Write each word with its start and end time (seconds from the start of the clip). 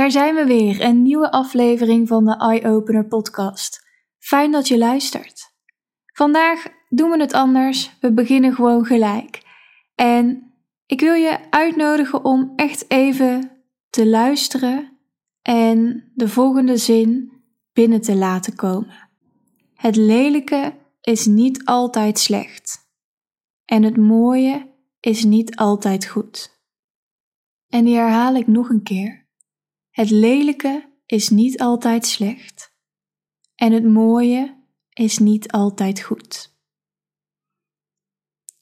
daar 0.00 0.10
zijn 0.10 0.34
we 0.34 0.44
weer, 0.44 0.80
een 0.80 1.02
nieuwe 1.02 1.30
aflevering 1.30 2.08
van 2.08 2.24
de 2.24 2.36
Eye 2.36 2.66
Opener 2.66 3.06
podcast. 3.06 3.86
Fijn 4.18 4.50
dat 4.50 4.68
je 4.68 4.78
luistert. 4.78 5.54
Vandaag 6.12 6.66
doen 6.88 7.10
we 7.10 7.20
het 7.20 7.32
anders, 7.32 7.96
we 8.00 8.12
beginnen 8.12 8.54
gewoon 8.54 8.84
gelijk. 8.84 9.42
En 9.94 10.52
ik 10.86 11.00
wil 11.00 11.14
je 11.14 11.50
uitnodigen 11.50 12.24
om 12.24 12.52
echt 12.56 12.90
even 12.90 13.50
te 13.90 14.06
luisteren 14.06 14.98
en 15.42 16.10
de 16.14 16.28
volgende 16.28 16.76
zin 16.76 17.32
binnen 17.72 18.00
te 18.00 18.16
laten 18.16 18.54
komen. 18.54 19.08
Het 19.74 19.96
lelijke 19.96 20.74
is 21.00 21.26
niet 21.26 21.64
altijd 21.64 22.18
slecht. 22.18 22.78
En 23.64 23.82
het 23.82 23.96
mooie 23.96 24.66
is 25.00 25.24
niet 25.24 25.56
altijd 25.56 26.06
goed. 26.06 26.60
En 27.68 27.84
die 27.84 27.96
herhaal 27.96 28.34
ik 28.34 28.46
nog 28.46 28.68
een 28.68 28.82
keer. 28.82 29.19
Het 30.00 30.10
lelijke 30.10 30.92
is 31.06 31.28
niet 31.28 31.58
altijd 31.58 32.06
slecht. 32.06 32.74
En 33.54 33.72
het 33.72 33.84
mooie 33.84 34.64
is 34.92 35.18
niet 35.18 35.52
altijd 35.52 36.00
goed. 36.00 36.54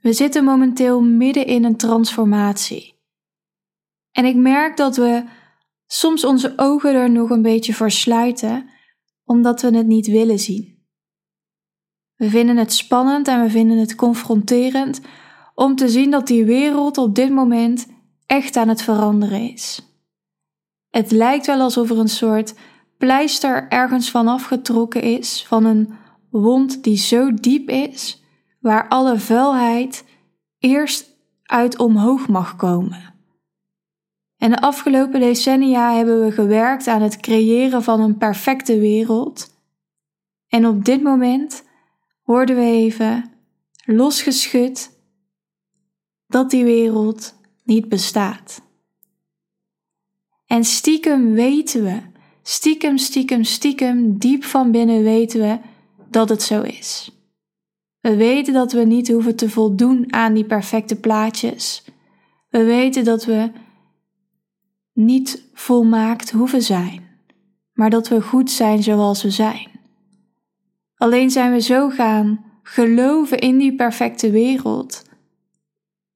We 0.00 0.12
zitten 0.12 0.44
momenteel 0.44 1.02
midden 1.02 1.46
in 1.46 1.64
een 1.64 1.76
transformatie. 1.76 2.94
En 4.10 4.24
ik 4.24 4.36
merk 4.36 4.76
dat 4.76 4.96
we 4.96 5.24
soms 5.86 6.24
onze 6.24 6.52
ogen 6.56 6.94
er 6.94 7.10
nog 7.10 7.30
een 7.30 7.42
beetje 7.42 7.74
voor 7.74 7.90
sluiten, 7.90 8.70
omdat 9.24 9.62
we 9.62 9.76
het 9.76 9.86
niet 9.86 10.06
willen 10.06 10.38
zien. 10.38 10.86
We 12.14 12.30
vinden 12.30 12.56
het 12.56 12.72
spannend 12.72 13.28
en 13.28 13.42
we 13.42 13.50
vinden 13.50 13.78
het 13.78 13.94
confronterend 13.94 15.00
om 15.54 15.76
te 15.76 15.88
zien 15.88 16.10
dat 16.10 16.26
die 16.26 16.44
wereld 16.44 16.98
op 16.98 17.14
dit 17.14 17.30
moment 17.30 17.86
echt 18.26 18.56
aan 18.56 18.68
het 18.68 18.82
veranderen 18.82 19.52
is. 19.52 19.91
Het 20.92 21.10
lijkt 21.10 21.46
wel 21.46 21.60
alsof 21.60 21.90
er 21.90 21.98
een 21.98 22.08
soort 22.08 22.54
pleister 22.98 23.68
ergens 23.68 24.10
van 24.10 24.28
afgetrokken 24.28 25.02
is, 25.02 25.44
van 25.46 25.64
een 25.64 25.94
wond 26.30 26.84
die 26.84 26.96
zo 26.96 27.34
diep 27.34 27.68
is, 27.68 28.22
waar 28.60 28.88
alle 28.88 29.18
vuilheid 29.18 30.04
eerst 30.58 31.16
uit 31.42 31.78
omhoog 31.78 32.28
mag 32.28 32.56
komen. 32.56 33.14
En 34.36 34.50
de 34.50 34.60
afgelopen 34.60 35.20
decennia 35.20 35.94
hebben 35.94 36.24
we 36.24 36.32
gewerkt 36.32 36.86
aan 36.86 37.02
het 37.02 37.16
creëren 37.16 37.82
van 37.82 38.00
een 38.00 38.16
perfecte 38.16 38.78
wereld. 38.78 39.60
En 40.48 40.66
op 40.66 40.84
dit 40.84 41.02
moment 41.02 41.64
worden 42.24 42.56
we 42.56 42.62
even 42.62 43.32
losgeschud 43.84 44.90
dat 46.26 46.50
die 46.50 46.64
wereld 46.64 47.34
niet 47.64 47.88
bestaat. 47.88 48.62
En 50.52 50.64
stiekem 50.64 51.32
weten 51.32 51.84
we, 51.84 52.00
stiekem, 52.42 52.98
stiekem, 52.98 53.44
stiekem, 53.44 54.18
diep 54.18 54.44
van 54.44 54.70
binnen 54.70 55.02
weten 55.02 55.40
we 55.40 55.58
dat 56.10 56.28
het 56.28 56.42
zo 56.42 56.62
is. 56.62 57.10
We 58.00 58.16
weten 58.16 58.54
dat 58.54 58.72
we 58.72 58.84
niet 58.84 59.08
hoeven 59.08 59.36
te 59.36 59.50
voldoen 59.50 60.12
aan 60.12 60.34
die 60.34 60.44
perfecte 60.44 61.00
plaatjes. 61.00 61.84
We 62.48 62.64
weten 62.64 63.04
dat 63.04 63.24
we 63.24 63.50
niet 64.92 65.50
volmaakt 65.54 66.30
hoeven 66.30 66.62
zijn, 66.62 67.02
maar 67.72 67.90
dat 67.90 68.08
we 68.08 68.22
goed 68.22 68.50
zijn 68.50 68.82
zoals 68.82 69.22
we 69.22 69.30
zijn. 69.30 69.68
Alleen 70.96 71.30
zijn 71.30 71.52
we 71.52 71.60
zo 71.60 71.88
gaan 71.88 72.44
geloven 72.62 73.38
in 73.38 73.58
die 73.58 73.74
perfecte 73.74 74.30
wereld 74.30 75.02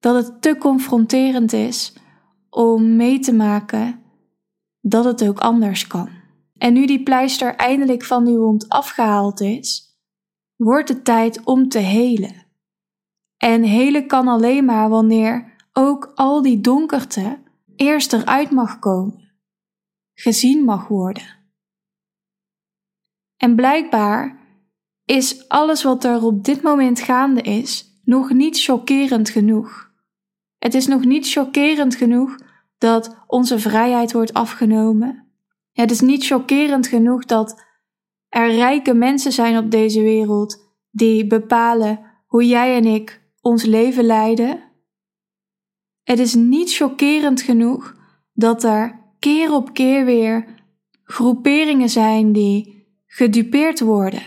dat 0.00 0.14
het 0.14 0.42
te 0.42 0.56
confronterend 0.58 1.52
is 1.52 1.92
om 2.50 2.96
mee 2.96 3.18
te 3.18 3.32
maken 3.32 4.06
dat 4.80 5.04
het 5.04 5.28
ook 5.28 5.38
anders 5.38 5.86
kan. 5.86 6.08
En 6.58 6.72
nu 6.72 6.86
die 6.86 7.02
pleister 7.02 7.54
eindelijk 7.54 8.04
van 8.04 8.24
die 8.24 8.36
wond 8.36 8.68
afgehaald 8.68 9.40
is, 9.40 9.98
wordt 10.56 10.88
het 10.88 11.04
tijd 11.04 11.44
om 11.44 11.68
te 11.68 11.78
helen. 11.78 12.46
En 13.36 13.62
helen 13.62 14.06
kan 14.06 14.28
alleen 14.28 14.64
maar 14.64 14.88
wanneer 14.88 15.56
ook 15.72 16.12
al 16.14 16.42
die 16.42 16.60
donkerte 16.60 17.38
eerst 17.76 18.12
eruit 18.12 18.50
mag 18.50 18.78
komen, 18.78 19.32
gezien 20.14 20.64
mag 20.64 20.88
worden. 20.88 21.36
En 23.36 23.54
blijkbaar 23.54 24.38
is 25.04 25.48
alles 25.48 25.82
wat 25.82 26.04
er 26.04 26.22
op 26.22 26.44
dit 26.44 26.62
moment 26.62 27.00
gaande 27.00 27.40
is 27.40 28.00
nog 28.04 28.30
niet 28.30 28.62
chockerend 28.62 29.30
genoeg. 29.30 29.90
Het 30.58 30.74
is 30.74 30.86
nog 30.86 31.04
niet 31.04 31.30
chockerend 31.30 31.94
genoeg 31.94 32.38
dat 32.78 33.16
onze 33.26 33.58
vrijheid 33.58 34.12
wordt 34.12 34.32
afgenomen. 34.32 35.26
Het 35.72 35.90
is 35.90 36.00
niet 36.00 36.26
chockerend 36.26 36.86
genoeg 36.86 37.24
dat 37.24 37.64
er 38.28 38.54
rijke 38.54 38.94
mensen 38.94 39.32
zijn 39.32 39.58
op 39.58 39.70
deze 39.70 40.02
wereld 40.02 40.74
die 40.90 41.26
bepalen 41.26 42.00
hoe 42.26 42.46
jij 42.46 42.76
en 42.76 42.84
ik 42.84 43.22
ons 43.40 43.64
leven 43.64 44.04
leiden. 44.04 44.62
Het 46.02 46.18
is 46.18 46.34
niet 46.34 46.74
chockerend 46.74 47.42
genoeg 47.42 47.96
dat 48.32 48.64
er 48.64 49.00
keer 49.18 49.52
op 49.52 49.72
keer 49.72 50.04
weer 50.04 50.44
groeperingen 51.04 51.88
zijn 51.88 52.32
die 52.32 52.86
gedupeerd 53.06 53.80
worden. 53.80 54.22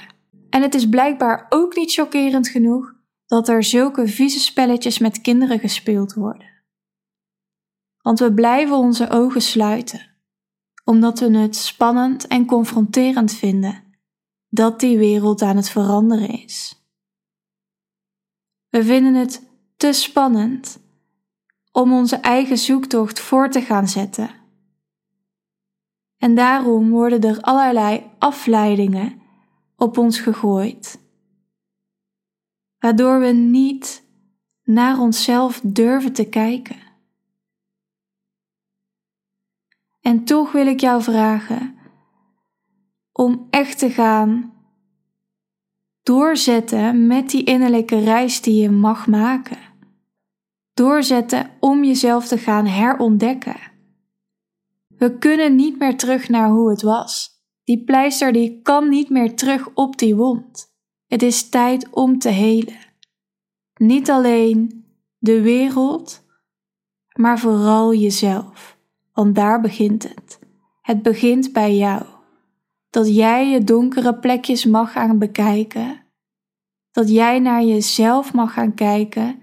En 0.49 0.61
het 0.61 0.75
is 0.75 0.89
blijkbaar 0.89 1.45
ook 1.49 1.75
niet 1.75 1.93
chockerend 1.93 2.47
genoeg 2.47 2.93
dat 3.25 3.47
er 3.47 3.63
zulke 3.63 4.07
vieze 4.07 4.39
spelletjes 4.39 4.99
met 4.99 5.21
kinderen 5.21 5.59
gespeeld 5.59 6.13
worden 6.13 6.50
want 8.01 8.19
we 8.19 8.33
blijven 8.33 8.75
onze 8.75 9.09
ogen 9.09 9.41
sluiten, 9.41 10.09
omdat 10.83 11.19
we 11.19 11.37
het 11.37 11.55
spannend 11.55 12.27
en 12.27 12.45
confronterend 12.45 13.33
vinden 13.33 13.83
dat 14.49 14.79
die 14.79 14.97
wereld 14.97 15.41
aan 15.41 15.55
het 15.55 15.69
veranderen 15.69 16.29
is. 16.29 16.85
We 18.69 18.83
vinden 18.83 19.13
het 19.13 19.49
te 19.77 19.91
spannend 19.91 20.79
om 21.71 21.93
onze 21.93 22.15
eigen 22.15 22.57
zoektocht 22.57 23.19
voor 23.19 23.49
te 23.49 23.61
gaan 23.61 23.87
zetten. 23.87 24.29
En 26.17 26.35
daarom 26.35 26.89
worden 26.89 27.21
er 27.21 27.41
allerlei 27.41 28.09
afleidingen 28.19 29.21
op 29.75 29.97
ons 29.97 30.19
gegooid, 30.19 30.99
waardoor 32.79 33.19
we 33.19 33.27
niet 33.27 34.03
naar 34.63 34.99
onszelf 34.99 35.61
durven 35.63 36.13
te 36.13 36.25
kijken. 36.25 36.90
En 40.01 40.23
toch 40.23 40.51
wil 40.51 40.67
ik 40.67 40.79
jou 40.79 41.01
vragen 41.01 41.75
om 43.11 43.47
echt 43.49 43.79
te 43.79 43.89
gaan 43.89 44.53
doorzetten 46.03 47.07
met 47.07 47.29
die 47.29 47.43
innerlijke 47.43 47.99
reis 47.99 48.41
die 48.41 48.61
je 48.61 48.69
mag 48.69 49.07
maken. 49.07 49.57
Doorzetten 50.73 51.49
om 51.59 51.83
jezelf 51.83 52.27
te 52.27 52.37
gaan 52.37 52.65
herontdekken. 52.65 53.71
We 54.87 55.17
kunnen 55.17 55.55
niet 55.55 55.79
meer 55.79 55.97
terug 55.97 56.29
naar 56.29 56.49
hoe 56.49 56.69
het 56.69 56.81
was. 56.81 57.29
Die 57.63 57.83
pleister 57.83 58.31
die 58.31 58.61
kan 58.61 58.89
niet 58.89 59.09
meer 59.09 59.35
terug 59.35 59.69
op 59.73 59.97
die 59.97 60.15
wond. 60.15 60.73
Het 61.07 61.21
is 61.21 61.49
tijd 61.49 61.89
om 61.89 62.19
te 62.19 62.29
helen. 62.29 62.79
Niet 63.73 64.09
alleen 64.09 64.85
de 65.17 65.41
wereld, 65.41 66.25
maar 67.13 67.39
vooral 67.39 67.93
jezelf 67.93 68.79
want 69.13 69.35
daar 69.35 69.61
begint 69.61 70.03
het. 70.03 70.39
Het 70.81 71.01
begint 71.01 71.53
bij 71.53 71.75
jou. 71.75 72.05
Dat 72.89 73.15
jij 73.15 73.49
je 73.49 73.63
donkere 73.63 74.19
plekjes 74.19 74.65
mag 74.65 74.91
gaan 74.91 75.19
bekijken. 75.19 76.05
Dat 76.91 77.09
jij 77.09 77.39
naar 77.39 77.63
jezelf 77.63 78.33
mag 78.33 78.53
gaan 78.53 78.73
kijken 78.73 79.41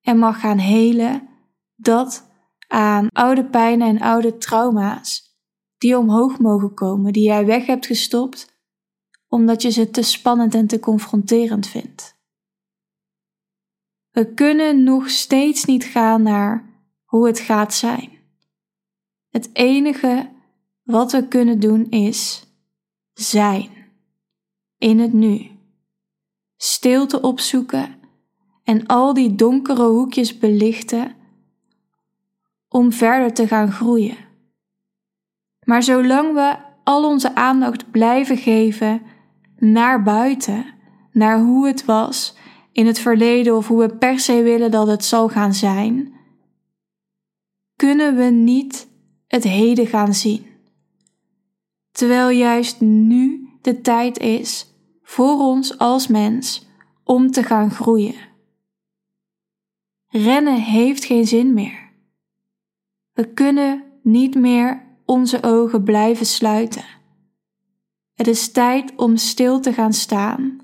en 0.00 0.18
mag 0.18 0.40
gaan 0.40 0.58
helen 0.58 1.28
dat 1.76 2.26
aan 2.68 3.08
oude 3.12 3.44
pijnen 3.44 3.88
en 3.88 4.00
oude 4.00 4.36
trauma's 4.36 5.36
die 5.78 5.98
omhoog 5.98 6.38
mogen 6.38 6.74
komen, 6.74 7.12
die 7.12 7.24
jij 7.24 7.46
weg 7.46 7.66
hebt 7.66 7.86
gestopt 7.86 8.56
omdat 9.28 9.62
je 9.62 9.70
ze 9.70 9.90
te 9.90 10.02
spannend 10.02 10.54
en 10.54 10.66
te 10.66 10.80
confronterend 10.80 11.66
vindt. 11.66 12.16
We 14.10 14.34
kunnen 14.34 14.82
nog 14.82 15.10
steeds 15.10 15.64
niet 15.64 15.84
gaan 15.84 16.22
naar 16.22 16.82
hoe 17.04 17.26
het 17.26 17.38
gaat 17.38 17.74
zijn. 17.74 18.17
Het 19.38 19.50
enige 19.52 20.28
wat 20.82 21.12
we 21.12 21.28
kunnen 21.28 21.60
doen 21.60 21.90
is 21.90 22.46
zijn. 23.12 23.70
In 24.78 24.98
het 24.98 25.12
nu. 25.12 25.50
Stilte 26.56 27.20
opzoeken 27.20 27.94
en 28.64 28.86
al 28.86 29.14
die 29.14 29.34
donkere 29.34 29.86
hoekjes 29.86 30.38
belichten 30.38 31.14
om 32.68 32.92
verder 32.92 33.34
te 33.34 33.46
gaan 33.46 33.72
groeien. 33.72 34.16
Maar 35.64 35.82
zolang 35.82 36.34
we 36.34 36.56
al 36.84 37.04
onze 37.04 37.34
aandacht 37.34 37.90
blijven 37.90 38.36
geven 38.36 39.02
naar 39.56 40.02
buiten, 40.02 40.74
naar 41.12 41.40
hoe 41.40 41.66
het 41.66 41.84
was 41.84 42.36
in 42.72 42.86
het 42.86 42.98
verleden 42.98 43.56
of 43.56 43.68
hoe 43.68 43.78
we 43.78 43.96
per 43.96 44.20
se 44.20 44.42
willen 44.42 44.70
dat 44.70 44.86
het 44.86 45.04
zal 45.04 45.28
gaan 45.28 45.54
zijn, 45.54 46.12
kunnen 47.76 48.16
we 48.16 48.24
niet 48.24 48.88
het 49.28 49.44
heden 49.44 49.86
gaan 49.86 50.14
zien. 50.14 50.46
Terwijl 51.90 52.28
juist 52.28 52.80
nu 52.80 53.48
de 53.62 53.80
tijd 53.80 54.18
is 54.18 54.66
voor 55.02 55.38
ons 55.38 55.78
als 55.78 56.06
mens 56.06 56.66
om 57.04 57.30
te 57.30 57.42
gaan 57.42 57.70
groeien. 57.70 58.14
Rennen 60.08 60.60
heeft 60.60 61.04
geen 61.04 61.26
zin 61.26 61.54
meer. 61.54 61.90
We 63.12 63.32
kunnen 63.32 63.84
niet 64.02 64.34
meer 64.34 64.86
onze 65.04 65.42
ogen 65.42 65.82
blijven 65.82 66.26
sluiten. 66.26 66.84
Het 68.14 68.26
is 68.26 68.52
tijd 68.52 68.92
om 68.96 69.16
stil 69.16 69.60
te 69.60 69.72
gaan 69.72 69.92
staan, 69.92 70.60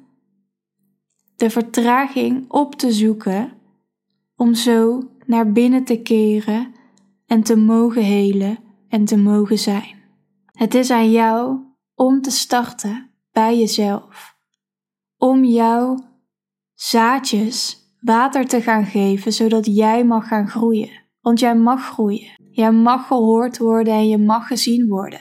de 1.36 1.50
vertraging 1.50 2.50
op 2.50 2.74
te 2.74 2.92
zoeken, 2.92 3.52
om 4.36 4.54
zo 4.54 5.08
naar 5.26 5.52
binnen 5.52 5.84
te 5.84 6.00
keren 6.00 6.74
en 7.26 7.42
te 7.42 7.56
mogen 7.56 8.02
helen 8.02 8.58
en 8.88 9.04
te 9.04 9.16
mogen 9.16 9.58
zijn. 9.58 10.02
Het 10.46 10.74
is 10.74 10.90
aan 10.90 11.10
jou 11.10 11.58
om 11.94 12.20
te 12.20 12.30
starten 12.30 13.10
bij 13.32 13.58
jezelf, 13.58 14.36
om 15.16 15.44
jouw 15.44 15.98
zaadjes 16.74 17.84
water 18.00 18.46
te 18.46 18.60
gaan 18.60 18.86
geven, 18.86 19.32
zodat 19.32 19.66
jij 19.66 20.04
mag 20.04 20.28
gaan 20.28 20.48
groeien. 20.48 21.02
Want 21.20 21.40
jij 21.40 21.56
mag 21.56 21.84
groeien. 21.84 22.36
Jij 22.50 22.72
mag 22.72 23.06
gehoord 23.06 23.58
worden 23.58 23.94
en 23.94 24.08
je 24.08 24.18
mag 24.18 24.46
gezien 24.46 24.88
worden. 24.88 25.20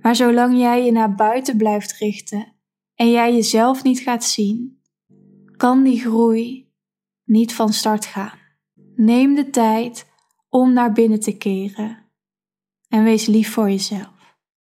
Maar 0.00 0.16
zolang 0.16 0.58
jij 0.58 0.84
je 0.84 0.92
naar 0.92 1.14
buiten 1.14 1.56
blijft 1.56 1.92
richten 1.92 2.52
en 2.94 3.10
jij 3.10 3.34
jezelf 3.34 3.82
niet 3.82 4.00
gaat 4.00 4.24
zien, 4.24 4.80
kan 5.56 5.82
die 5.82 6.00
groei 6.00 6.72
niet 7.24 7.54
van 7.54 7.72
start 7.72 8.04
gaan. 8.04 8.38
Neem 8.94 9.34
de 9.34 9.50
tijd 9.50 10.11
om 10.54 10.72
naar 10.72 10.92
binnen 10.92 11.20
te 11.20 11.36
keren 11.36 11.98
en 12.88 13.04
wees 13.04 13.26
lief 13.26 13.52
voor 13.52 13.70
jezelf. 13.70 14.11